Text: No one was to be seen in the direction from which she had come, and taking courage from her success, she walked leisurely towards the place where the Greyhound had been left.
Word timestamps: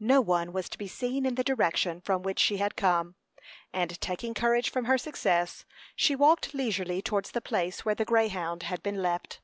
No 0.00 0.20
one 0.20 0.52
was 0.52 0.68
to 0.70 0.76
be 0.78 0.88
seen 0.88 1.24
in 1.24 1.36
the 1.36 1.44
direction 1.44 2.00
from 2.00 2.24
which 2.24 2.40
she 2.40 2.56
had 2.56 2.74
come, 2.74 3.14
and 3.72 4.00
taking 4.00 4.34
courage 4.34 4.68
from 4.68 4.86
her 4.86 4.98
success, 4.98 5.64
she 5.94 6.16
walked 6.16 6.52
leisurely 6.54 7.00
towards 7.00 7.30
the 7.30 7.40
place 7.40 7.84
where 7.84 7.94
the 7.94 8.04
Greyhound 8.04 8.64
had 8.64 8.82
been 8.82 9.00
left. 9.00 9.40